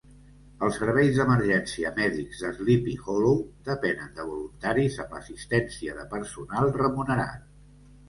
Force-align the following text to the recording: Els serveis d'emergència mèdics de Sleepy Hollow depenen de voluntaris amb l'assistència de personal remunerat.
Els 0.67 0.77
serveis 0.83 1.11
d'emergència 1.19 1.91
mèdics 1.99 2.41
de 2.45 2.51
Sleepy 2.57 2.97
Hollow 3.03 3.39
depenen 3.69 4.19
de 4.19 4.27
voluntaris 4.33 5.01
amb 5.07 5.17
l'assistència 5.19 5.99
de 6.03 6.11
personal 6.19 6.79
remunerat. 6.83 7.51